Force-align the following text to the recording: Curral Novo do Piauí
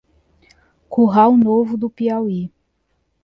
Curral 0.89 1.37
Novo 1.37 1.77
do 1.77 1.87
Piauí 1.87 2.51